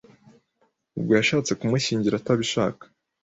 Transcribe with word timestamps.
ubwo 0.97 1.11
yashatse 1.19 1.51
kumushyingira 1.59 2.15
atabishaka 2.17 2.83